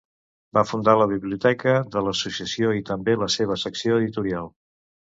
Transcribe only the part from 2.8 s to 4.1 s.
i també la seva secció